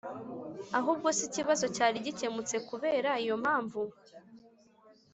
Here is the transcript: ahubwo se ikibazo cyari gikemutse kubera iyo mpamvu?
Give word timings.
ahubwo 0.79 1.07
se 1.17 1.21
ikibazo 1.29 1.65
cyari 1.75 1.97
gikemutse 2.05 2.55
kubera 2.69 3.09
iyo 3.23 3.35
mpamvu? 3.43 3.81